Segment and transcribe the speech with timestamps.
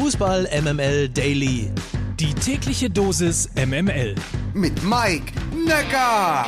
[0.00, 1.72] Fußball MML Daily.
[2.20, 4.14] Die tägliche Dosis MML.
[4.54, 5.32] Mit Mike
[5.66, 6.46] Necker.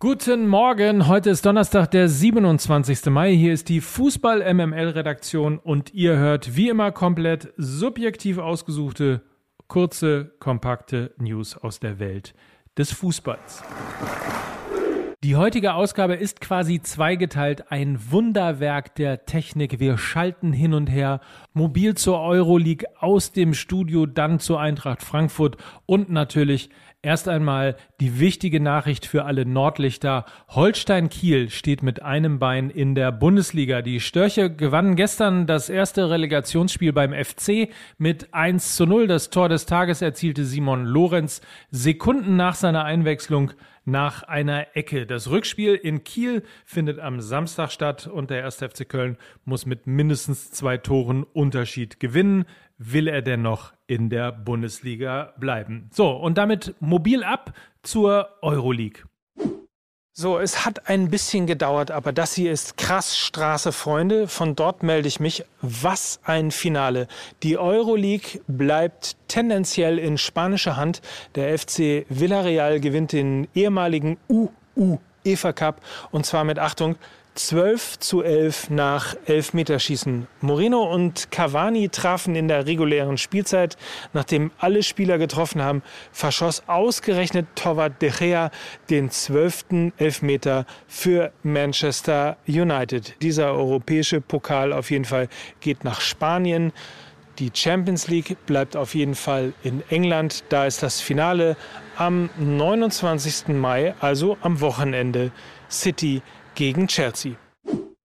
[0.00, 3.06] Guten Morgen, heute ist Donnerstag, der 27.
[3.10, 3.32] Mai.
[3.32, 9.22] Hier ist die Fußball MML Redaktion und ihr hört wie immer komplett subjektiv ausgesuchte,
[9.68, 12.34] kurze, kompakte News aus der Welt
[12.76, 13.62] des Fußballs.
[15.24, 19.80] Die heutige Ausgabe ist quasi zweigeteilt, ein Wunderwerk der Technik.
[19.80, 21.20] Wir schalten hin und her,
[21.52, 26.70] mobil zur Euroleague, aus dem Studio, dann zur Eintracht Frankfurt und natürlich
[27.02, 30.24] erst einmal die wichtige Nachricht für alle Nordlichter.
[30.50, 33.82] Holstein Kiel steht mit einem Bein in der Bundesliga.
[33.82, 39.08] Die Störche gewannen gestern das erste Relegationsspiel beim FC mit 1 zu 0.
[39.08, 41.40] Das Tor des Tages erzielte Simon Lorenz
[41.72, 43.50] Sekunden nach seiner Einwechslung
[43.90, 45.06] nach einer Ecke.
[45.06, 48.56] Das Rückspiel in Kiel findet am Samstag statt und der 1.
[48.56, 52.44] FC Köln muss mit mindestens zwei Toren Unterschied gewinnen.
[52.76, 55.88] Will er dennoch in der Bundesliga bleiben?
[55.92, 59.04] So, und damit mobil ab zur Euroleague.
[60.20, 64.26] So, es hat ein bisschen gedauert, aber das hier ist krass Straße, Freunde.
[64.26, 65.44] Von dort melde ich mich.
[65.62, 67.06] Was ein Finale.
[67.44, 71.02] Die Euroleague bleibt tendenziell in spanischer Hand.
[71.36, 76.96] Der FC Villarreal gewinnt den ehemaligen UU EFA Cup und zwar mit Achtung
[77.38, 80.26] 12 zu 11 nach Elfmeterschießen.
[80.40, 83.76] Moreno und Cavani trafen in der regulären Spielzeit.
[84.12, 88.50] Nachdem alle Spieler getroffen haben, verschoss ausgerechnet Torwart De Gea
[88.90, 93.14] den zwölften Elfmeter für Manchester United.
[93.22, 95.28] Dieser europäische Pokal auf jeden Fall
[95.60, 96.72] geht nach Spanien.
[97.38, 100.42] Die Champions League bleibt auf jeden Fall in England.
[100.48, 101.56] Da ist das Finale
[101.96, 103.54] am 29.
[103.54, 105.30] Mai, also am Wochenende.
[105.70, 106.22] City
[106.58, 107.36] gegen Chelsea.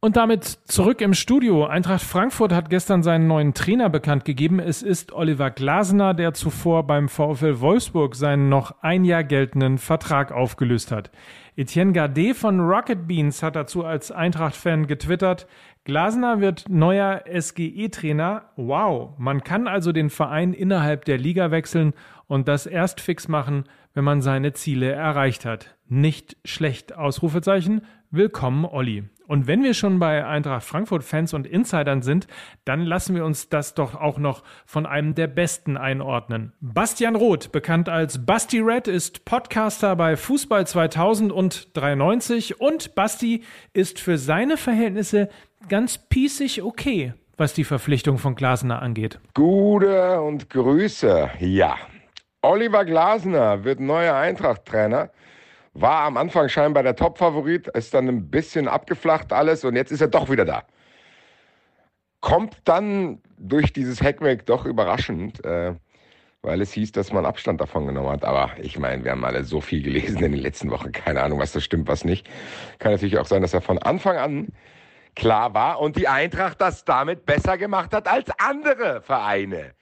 [0.00, 1.64] Und damit zurück im Studio.
[1.64, 4.60] Eintracht Frankfurt hat gestern seinen neuen Trainer bekannt gegeben.
[4.60, 10.32] Es ist Oliver Glasner, der zuvor beim VfL Wolfsburg seinen noch ein Jahr geltenden Vertrag
[10.32, 11.10] aufgelöst hat.
[11.56, 15.46] Etienne Gardet von Rocket Beans hat dazu als Eintracht-Fan getwittert,
[15.84, 18.50] Glasner wird neuer SGE-Trainer.
[18.56, 21.94] Wow, man kann also den Verein innerhalb der Liga wechseln
[22.26, 23.64] und das erst fix machen,
[23.96, 25.74] wenn man seine Ziele erreicht hat.
[25.88, 27.80] Nicht schlecht, Ausrufezeichen.
[28.10, 29.04] Willkommen, Olli.
[29.26, 32.26] Und wenn wir schon bei Eintracht Frankfurt Fans und Insidern sind,
[32.66, 36.52] dann lassen wir uns das doch auch noch von einem der besten einordnen.
[36.60, 43.44] Bastian Roth, bekannt als Basti Red, ist Podcaster bei Fußball 2000 und 93 und Basti
[43.72, 45.30] ist für seine Verhältnisse
[45.70, 49.20] ganz piesig okay, was die Verpflichtung von Glasner angeht.
[49.32, 51.30] Gute und Grüße.
[51.40, 51.76] Ja.
[52.46, 55.10] Oliver Glasner wird neuer Eintracht-Trainer.
[55.74, 60.00] War am Anfang scheinbar der Top-Favorit, ist dann ein bisschen abgeflacht alles und jetzt ist
[60.00, 60.62] er doch wieder da.
[62.20, 65.74] Kommt dann durch dieses Hackmack doch überraschend, äh,
[66.42, 68.24] weil es hieß, dass man Abstand davon genommen hat.
[68.24, 70.92] Aber ich meine, wir haben alle so viel gelesen in den letzten Wochen.
[70.92, 72.30] Keine Ahnung, was das stimmt, was nicht.
[72.78, 74.48] Kann natürlich auch sein, dass er von Anfang an
[75.16, 79.72] klar war und die Eintracht das damit besser gemacht hat als andere Vereine.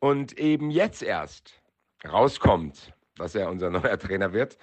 [0.00, 1.60] Und eben jetzt erst
[2.06, 4.58] rauskommt, dass er unser neuer Trainer wird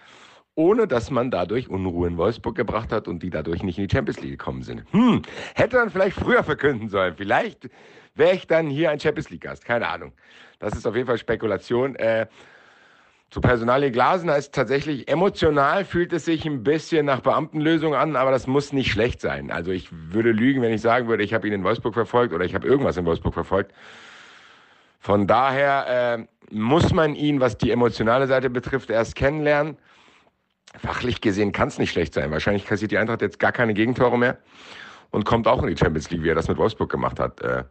[0.56, 3.94] ohne dass man dadurch Unruhe in Wolfsburg gebracht hat und die dadurch nicht in die
[3.94, 4.84] Champions League gekommen sind.
[4.92, 5.22] Hm,
[5.56, 7.16] hätte man vielleicht früher verkünden sollen.
[7.16, 7.70] Vielleicht
[8.16, 9.66] wäre ich dann hier ein Champions League-Gast.
[9.66, 10.14] Keine Ahnung.
[10.60, 11.96] Das ist auf jeden Fall Spekulation.
[11.96, 12.28] Äh,
[13.32, 18.30] zu Personalie Glasner ist tatsächlich emotional, fühlt es sich ein bisschen nach Beamtenlösung an, aber
[18.30, 19.50] das muss nicht schlecht sein.
[19.50, 22.46] Also ich würde lügen, wenn ich sagen würde, ich habe ihn in Wolfsburg verfolgt oder
[22.46, 23.74] ich habe irgendwas in Wolfsburg verfolgt.
[25.00, 29.78] Von daher äh, muss man ihn, was die emotionale Seite betrifft, erst kennenlernen.
[30.78, 32.32] Fachlich gesehen kann es nicht schlecht sein.
[32.32, 34.38] Wahrscheinlich kassiert die Eintracht jetzt gar keine Gegentore mehr
[35.12, 37.42] und kommt auch in die Champions League, wie er das mit Wolfsburg gemacht hat.
[37.42, 37.64] Äh.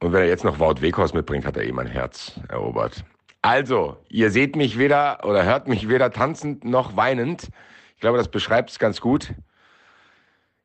[0.00, 3.04] Und wenn er jetzt noch Wout Weghorst mitbringt, hat er eh mein Herz erobert.
[3.42, 7.48] Also, ihr seht mich weder oder hört mich weder tanzend noch weinend.
[7.94, 9.32] Ich glaube, das beschreibt es ganz gut.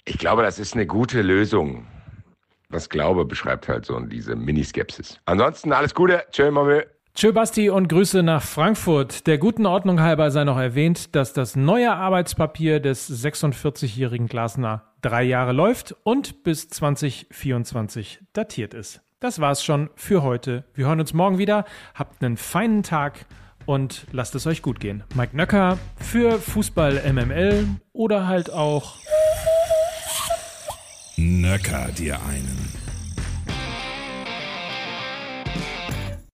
[0.03, 1.87] Ich glaube, das ist eine gute Lösung.
[2.69, 5.19] Das Glaube beschreibt halt so diese Miniskepsis.
[5.25, 6.23] Ansonsten alles Gute.
[6.31, 6.81] Tschö, Mamö.
[7.15, 9.25] Tschö Basti und Grüße nach Frankfurt.
[9.25, 15.23] Der guten Ordnung halber sei noch erwähnt, dass das neue Arbeitspapier des 46-jährigen Glasner drei
[15.23, 19.01] Jahre läuft und bis 2024 datiert ist.
[19.21, 20.65] Das war's schon für heute.
[20.73, 21.63] Wir hören uns morgen wieder.
[21.93, 23.25] Habt einen feinen Tag
[23.65, 25.03] und lasst es euch gut gehen.
[25.15, 28.97] Mike Nöcker für Fußball MML oder halt auch
[31.17, 32.84] Nöcker dir einen.